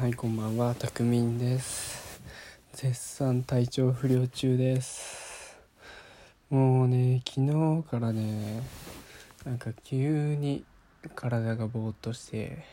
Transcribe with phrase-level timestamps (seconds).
[0.00, 0.76] はいこんばんは。
[0.76, 2.20] たくみんです。
[2.72, 5.58] 絶賛体調不良中です。
[6.50, 8.62] もうね昨日からね
[9.44, 10.64] なんか急に
[11.16, 12.64] 体がぼーっとして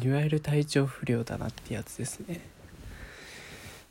[0.00, 2.40] いわゆる体調不良だなってやつですね、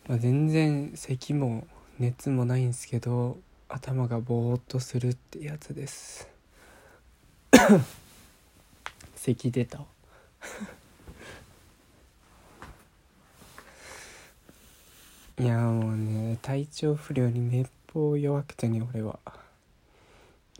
[0.07, 1.67] まあ、全然咳も
[1.99, 6.29] 熱もないんですけど頭がぼーっとするってやつです。
[9.17, 9.81] 咳出た。
[15.39, 19.19] いやもうね体調不良にめっぽう弱くてね俺は。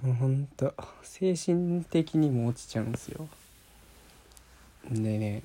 [0.02, 0.73] もうほんと
[1.04, 3.27] 精神的にも落ちちゃうんですよ。
[4.90, 5.44] でね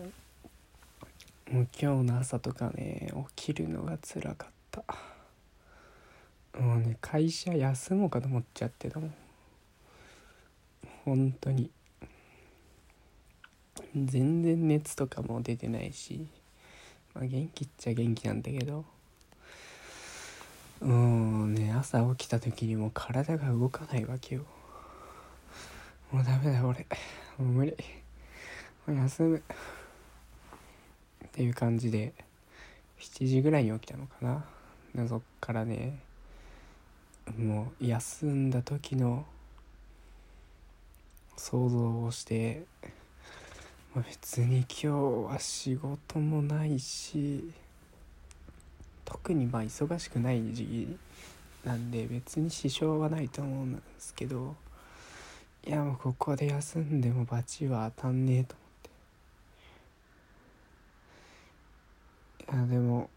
[1.50, 4.82] もう今日の朝とかね起きるのが辛かった。
[6.58, 9.14] もうね会社休もうかと思っちゃってたもん。
[11.04, 11.70] 本当に。
[14.04, 16.26] 全然熱とかも出てないし、
[17.14, 18.84] まあ、元気っちゃ元気なんだけど。
[20.82, 24.44] うんね朝起きた時にもう体が動かないわけよ。
[26.12, 26.86] もうダメだ俺。
[27.38, 27.74] もう無理。
[28.86, 29.42] もう休む。
[31.24, 32.12] っていう感じで
[33.00, 34.44] 7時ぐらいに起きたのかな。
[34.94, 35.98] でそっからね
[37.38, 39.24] もう休んだ時の
[41.36, 42.64] 想像をして
[44.02, 44.86] 別に今日
[45.32, 47.50] は仕事もないし
[49.06, 50.98] 特にまあ忙しくない時期
[51.64, 54.54] なんで別に支障はないと思うんですけど
[55.66, 58.54] いやもうここで休んでも罰は当たんねえと
[62.48, 62.58] 思って。
[62.58, 63.08] いやでも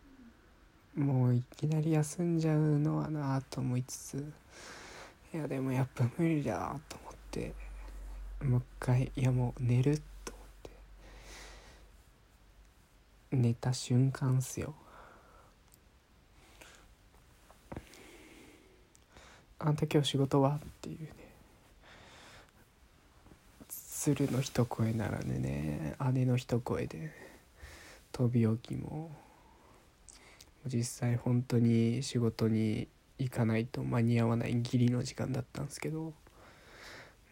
[0.96, 4.34] もういきなり休んじゃうのはなあと思いつつ
[5.34, 7.54] いやでもやっぱ無理だと思って
[8.44, 10.19] もう一回いやもう寝るって
[13.32, 14.74] 寝た瞬間っすよ。
[19.60, 20.56] あんた今日仕事は？
[20.56, 21.30] っていうね。
[23.68, 27.12] 鶴の一声ならね姉の一声で
[28.14, 29.12] 飛び起きも
[30.66, 32.88] 実際本当に仕事に
[33.18, 36.14] 行かないと間に合わないギリの時間だったんですけど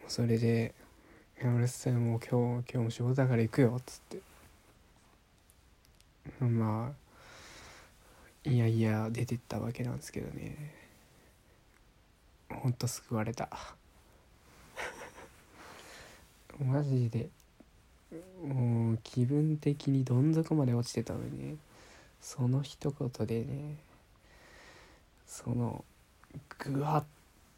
[0.08, 0.74] それで
[1.42, 4.27] 「いや俺さもう今日今日も仕事だから行くよ」っつって。
[6.40, 7.08] まあ
[8.48, 10.74] いやいや出てったわけなんですけどね。
[12.50, 13.48] ほんと救われた。
[16.58, 17.28] マジで。
[18.42, 21.56] もう気分的にどん底まで落ちてたのにね。
[22.22, 23.76] その一言でね。
[25.26, 25.84] その
[26.58, 27.04] グワッ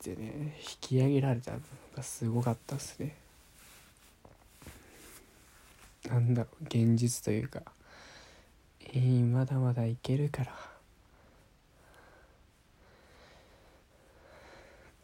[0.02, 1.60] てね引き上げられたの
[1.96, 3.14] がすごかったっすね。
[6.08, 7.62] なんだろう現実というか。
[8.92, 10.52] えー、まだまだいけるから。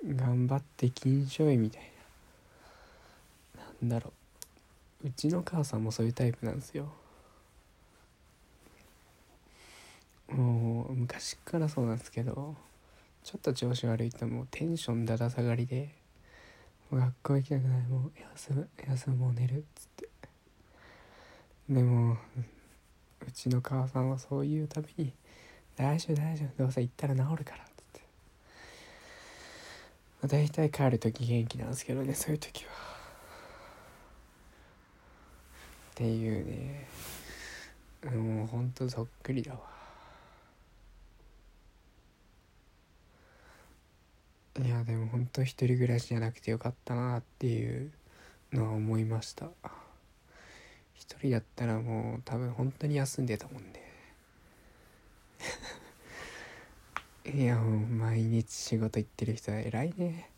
[0.04, 1.82] 頑張って金賞いみたい
[3.56, 3.62] な。
[3.62, 4.12] なんだろ
[5.04, 5.08] う。
[5.08, 6.92] うちの母さんもそういうタイプなんですよ。
[10.28, 12.56] もう昔からそうなんですけど
[13.22, 15.90] ちょっと調子悪いともうテンションだだ下がりで
[16.90, 17.86] もう学校行きたくない。
[17.86, 20.08] もう休む休むもう寝るっつって。
[21.68, 22.16] でも
[23.26, 25.12] うちの母さんはそういうたびに
[25.76, 28.00] 「大丈夫大丈夫どうせ行ったら治るから」っつって。
[30.22, 32.70] まあ大体帰る時元気なんですけどねそういう時は。
[35.92, 36.88] っていうね。
[38.14, 39.76] もうほんとそっくりだわ。
[44.64, 47.92] いやでも本当一人暮らしじゃなくてよかったなっていう
[48.52, 49.50] のは思いました。
[50.98, 53.82] 一人だったらもう多分本当に休んでたもんね。
[57.32, 60.30] いやもう毎日仕事行ってる人は偉いね。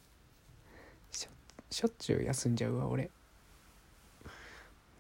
[1.13, 1.29] しょ
[1.71, 3.11] しょっちゅう休んじゃうわ俺。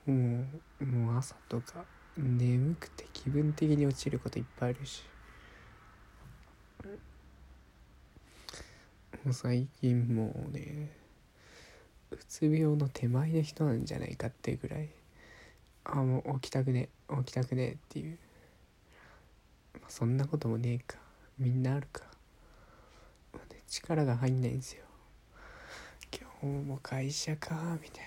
[0.06, 0.46] も
[0.80, 1.84] うもう朝とか
[2.16, 5.02] 眠くて気分的に落ちることいっぱいあるし。
[9.24, 10.90] もう最近もうね
[12.10, 14.88] うつ病の手前の人なんじゃないかってぐらい。
[15.90, 16.90] あもう起きたくね
[17.24, 18.18] 起きたくねっていう、
[19.74, 20.98] まあ、そんなこともねえか。
[21.38, 22.02] みんなあるか、
[23.32, 24.84] まあね、力が入んないんですよ。
[26.12, 28.04] 今日も会社かみたい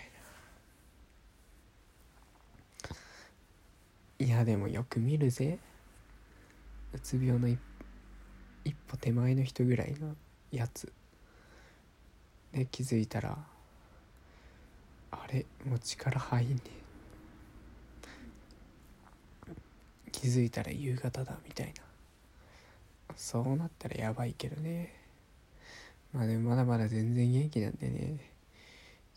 [4.20, 4.26] な。
[4.26, 5.58] いやでもよく見るぜ。
[6.94, 10.16] うつ病の一歩手前の人ぐらいの
[10.52, 10.92] やつ。
[12.54, 13.38] で気づいたら
[15.10, 16.81] あれもう力入んねえ。
[20.12, 21.84] 気づいたら夕方だみたいな。
[23.16, 24.94] そうなったらやばいけどね。
[26.14, 28.18] まあでもまだまだ全然元気なんでね。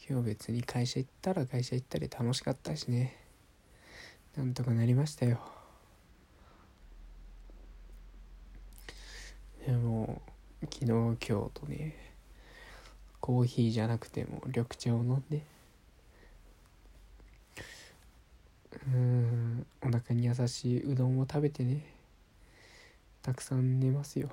[0.08, 3.16] 今日別に会社行ったら会社行ったり楽しかったしね。
[4.36, 5.40] なんとかなりましたよ。
[9.66, 10.20] でも
[10.60, 11.96] 昨日今日とね
[13.20, 15.42] コーヒーじゃなくても緑茶を飲んで
[18.86, 19.66] うん。
[19.82, 21.84] お腹に優しいうどんを食べてね。
[23.22, 24.30] たくさん寝ますよ。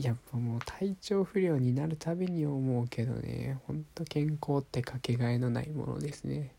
[0.00, 3.58] やっぱもう体調不良になるたびに思うけどね。
[3.66, 6.50] ほんと健康ってかけがえのないものですね。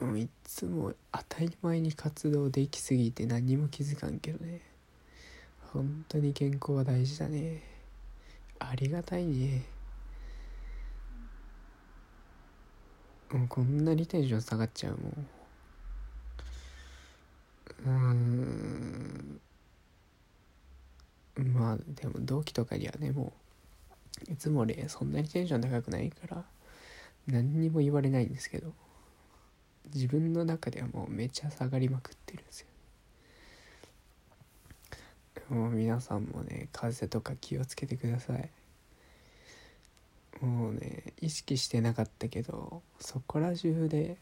[0.00, 4.60] もういつも当たり前に活動できすぎて何も気づかんけどね。
[5.72, 7.62] 本当に健康は大事だね。
[8.58, 9.77] ありがたいね。
[13.32, 15.26] もうこんなにテンション下がっちゃうもん。
[17.86, 19.40] うん。
[21.52, 23.32] まあでも同期とかにはねも
[24.28, 26.44] ういつもねそんなにテンション高くないから
[27.26, 28.72] 何にも言われないんですけど
[29.94, 32.66] 自分の中ではもうめちゃ下がりまくってるんですよ。
[35.50, 38.50] もう皆さんもね風邪とか気をつけてください。
[40.40, 44.16] もうね意識してなかったけどそこら中で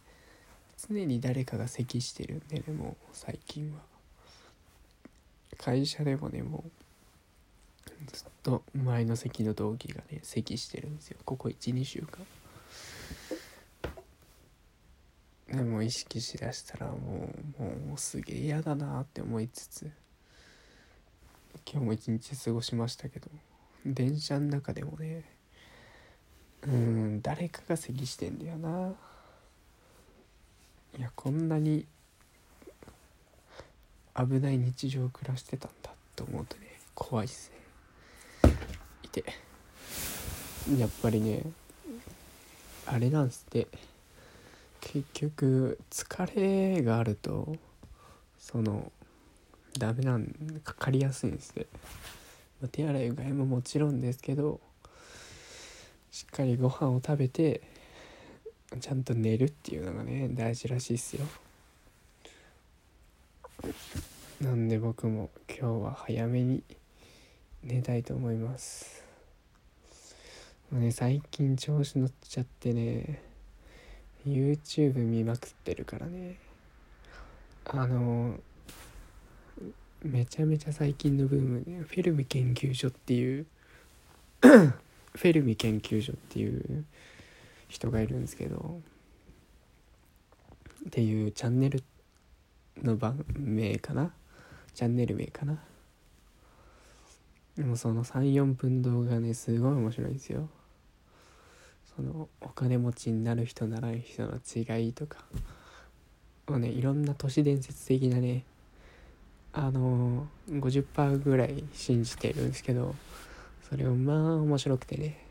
[0.89, 3.81] 常に誰かが咳してるんでねもう最近は。
[5.59, 6.71] 会社でもねもう
[8.13, 11.19] ずっと前の席の同期がね咳してるんですよ。
[11.25, 12.27] ここ12週間。
[15.49, 19.91] でも意識しだしたらもうもうすげえ嫌だなって思いつつ
[21.71, 23.31] 今日も一日過ごしましたけど
[23.85, 25.36] 電車の中でもね
[26.63, 28.95] うん誰かが咳してんだよな。
[30.99, 31.87] いやこんなに
[34.17, 37.53] 危ない日常を暮らしてたんだと思うとね怖いっす
[38.45, 38.53] ね。
[39.03, 39.25] いて。
[40.79, 41.43] やっぱりね
[42.87, 43.67] あれなんすって。
[44.81, 47.57] 結局疲れがあると
[48.39, 48.93] その
[49.77, 50.27] ダメなん
[50.63, 51.67] かかりやすいんですね、
[52.63, 54.61] まあ、手洗いうがいももちろんですけど
[56.17, 57.61] しっかりご飯を食べて
[58.81, 61.27] ちゃんと寝るっていうのがね大事らしいっすよ。
[64.41, 66.63] なんで僕も今日は早めに
[67.63, 69.05] 寝たいと思います。
[70.71, 73.21] もうね最近調子乗っちゃってね
[74.27, 76.37] YouTube 見まくってるからね。
[77.67, 78.41] あの
[80.03, 83.47] めちゃめちゃ最近のブームで、フェルミ研究所っていう
[85.17, 86.85] フェルミ研究所っていう
[87.69, 88.81] 人がいるんですけど
[90.87, 91.83] っていうチャンネル
[92.83, 94.13] の番名かな？
[94.75, 95.59] チャンネル名かな？
[97.57, 100.49] でもその34分動画ねすごい面白いんですよ。
[101.97, 105.25] そのお金持ちになる人ならない人の違いとか
[106.47, 108.45] をねいろんな都市伝説的なね
[109.55, 112.95] あの50%ぐらい信じてるんですけど
[113.69, 115.27] それをまあ面白くてね。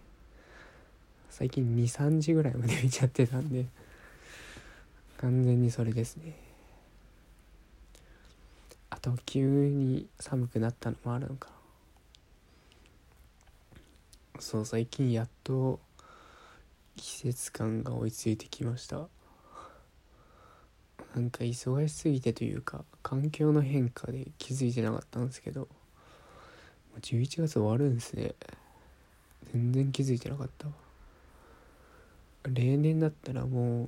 [1.29, 3.65] 最近23時ぐらいまで見ちゃってたんで。
[5.17, 6.35] 完全にそれですね。
[8.89, 11.49] あと急に寒くなったのもあるのか。
[14.39, 15.79] そう最近やっと
[16.97, 19.07] 季節感が追いついてきました。
[21.15, 25.69] なんか忙しすぎてというか環境の変化で気づいてなかったんですけど。
[27.01, 28.33] 11月終わるんですね。
[29.53, 30.73] 全然気づいてなかったわ。
[32.47, 33.87] 例年だったらもう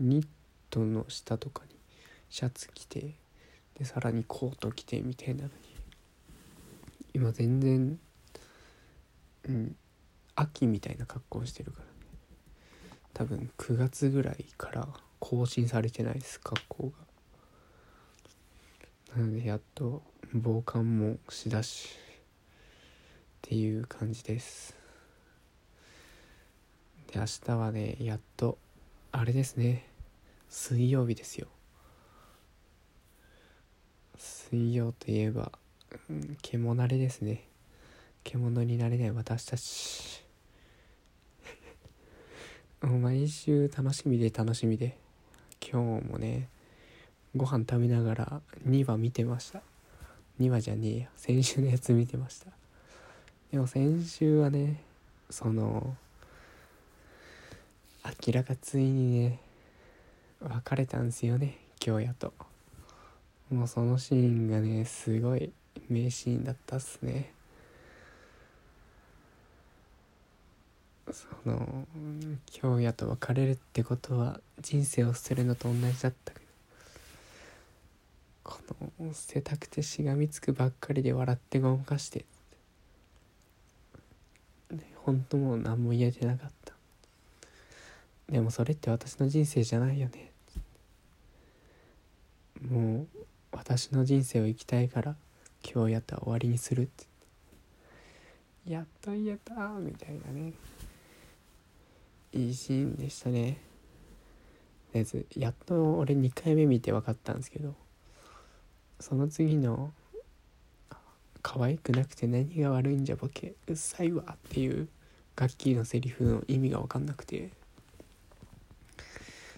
[0.00, 0.26] ニッ
[0.70, 1.76] トの下とかに
[2.30, 3.14] シャツ着て
[3.78, 5.52] でさらにコート着てみたいなのに。
[7.14, 7.98] 今全然
[9.48, 9.76] うん
[10.34, 11.90] 秋みたいな格好してるからね。
[13.12, 16.92] 多分9月ぐらいから更新されてないです格好
[19.14, 19.16] が。
[19.16, 21.90] なのでやっと防寒もしだし。
[23.52, 24.74] っていう感じです。
[27.12, 28.56] で明日はねやっと
[29.10, 29.84] あれですね。
[30.48, 31.48] 水曜日ですよ。
[34.16, 35.52] 水曜といえば、
[36.08, 37.46] うん、獣慣れですね。
[38.24, 40.24] 獣になれない私たち。
[42.80, 44.96] 毎週楽しみで楽しみで。
[45.60, 46.48] 今日もね
[47.36, 49.60] ご飯食べながら2話見てました。
[50.40, 51.08] 2話じゃねえや。
[51.16, 52.61] 先週のやつ見てました。
[53.52, 54.82] でも先週はね
[55.28, 55.94] その
[58.26, 59.38] 明らかついにね
[60.40, 62.32] 別れたんですよね京也と。
[63.50, 65.52] もうそのシーンがねすごい
[65.90, 67.34] 名シーンだったっすね。
[71.10, 71.86] その
[72.46, 76.46] 京也と別れるってことは人生を捨てるのと同じだったけど。
[78.44, 78.58] こ
[78.98, 82.24] の捨てたくてしがみつくばっかりで笑ってごまかして。
[85.04, 86.74] 本当もう何も言えてなかった。
[88.28, 90.30] でもそれって私の人生じゃないよね。
[92.70, 93.06] もう
[93.52, 95.16] 私の人生を生きたいから
[95.64, 97.04] 今日やったら終わりにするって。
[98.66, 100.52] やっと言えたみたいなね。
[102.32, 103.58] いいシーンでしたね。
[105.36, 107.74] やっと俺2回目見て分かったんですけど
[109.00, 109.90] その次の
[111.42, 113.54] 「可愛くなくて何が悪いんじゃボケ。
[113.66, 114.88] うっさいわ」っていう
[115.36, 117.50] 楽器のセリフの意味が分かんなくて。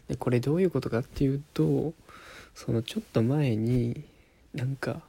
[0.08, 1.94] でこれどういうことかっていうと
[2.54, 4.04] そのちょっと前に
[4.52, 5.02] なんか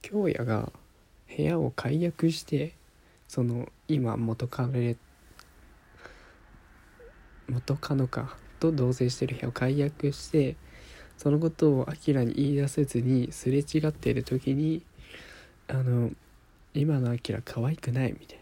[0.00, 0.72] 京也が
[1.36, 2.74] 部屋を解約して
[3.28, 4.96] その今元彼
[7.48, 10.56] 元カノかと同棲してる部屋を解約して
[11.16, 14.82] そのことをアキラに言い出せずにすれ違っている時に
[15.68, 16.10] あの
[16.74, 18.38] 今のアキラ可愛くないみたい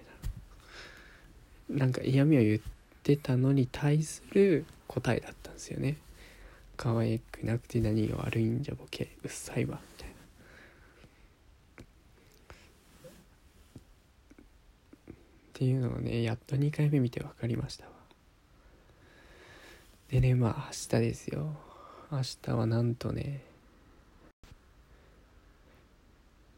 [1.70, 1.78] な。
[1.78, 2.60] なんか嫌味を言っ
[3.02, 5.96] てたのに対する答えだったんですよね。
[6.76, 10.14] 可愛くなくて何が悪いんじゃボケうっさいわみたいな。
[15.04, 17.92] っていうのをねやっと2回目見て分かりましたわ。
[20.08, 21.71] でねまあ明日ですよ。
[22.12, 23.40] 明日はなんとね。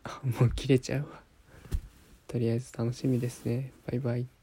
[0.03, 1.23] あ もう切れちゃうわ。
[2.27, 3.71] とりあえず楽しみですね。
[3.87, 4.34] バイバイ。